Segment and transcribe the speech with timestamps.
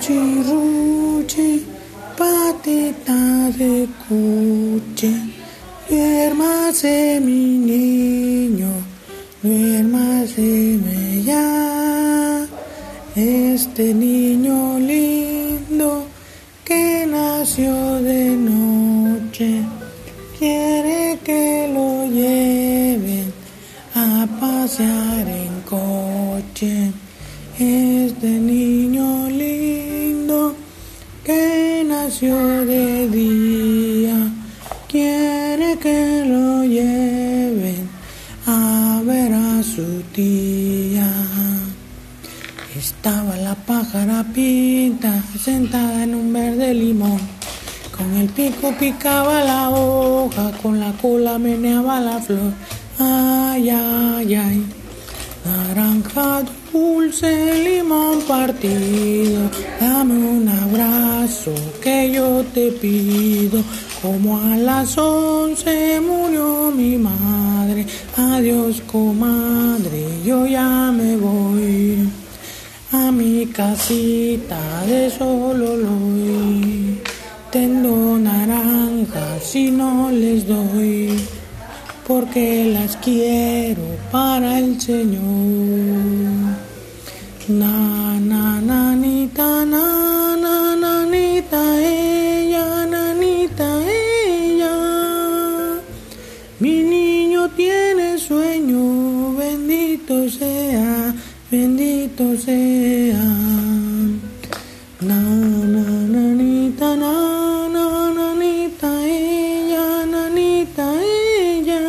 [0.00, 1.62] chirruche,
[2.16, 5.12] patita de cuche,
[5.88, 8.72] duérmase mi niño,
[9.42, 10.78] duérmase
[11.24, 12.46] ya,
[13.14, 16.06] este niño lindo
[16.64, 19.62] que nació de noche,
[20.38, 23.32] quiere que lo lleven
[23.94, 26.90] a pasear en coche.
[27.58, 28.38] Este
[31.24, 34.30] que nació de día
[34.88, 37.88] quiere que lo lleven
[38.46, 41.08] a ver a su tía.
[42.76, 47.20] Estaba la pájara pinta sentada en un verde limón.
[47.96, 52.52] Con el pico picaba la hoja, con la cola meneaba la flor.
[52.98, 54.64] Ay, ay, ay.
[55.44, 61.09] Naranja dulce, limón partido, dame un abrazo
[61.82, 63.62] que yo te pido.
[64.02, 67.86] Como a las once murió mi madre,
[68.16, 72.08] adiós comadre, yo ya me voy
[72.92, 76.98] a mi casita de solo loy.
[77.50, 81.18] Tendo naranjas si no les doy
[82.06, 86.20] porque las quiero para el Señor.
[96.60, 101.14] Mi niño tiene sueño, bendito sea,
[101.50, 103.24] bendito sea.
[105.00, 105.18] Na,
[105.74, 111.80] na, nanita, na, na, nanita, ella, nanita, ella.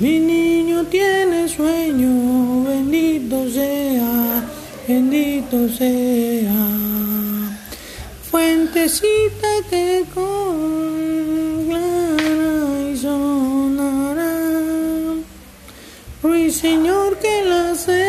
[0.00, 4.42] Mi niño tiene sueño, bendito sea,
[4.88, 6.64] bendito sea.
[8.30, 10.33] Fuentecita que con
[16.24, 18.03] Ruiseñor que la hace